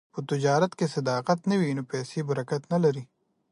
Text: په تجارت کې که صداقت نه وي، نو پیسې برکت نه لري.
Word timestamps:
په 0.13 0.19
تجارت 0.29 0.71
کې 0.79 0.87
که 0.89 0.93
صداقت 0.95 1.39
نه 1.49 1.55
وي، 1.59 1.69
نو 1.77 1.83
پیسې 1.91 2.19
برکت 2.29 2.61
نه 2.73 2.77
لري. 2.83 3.03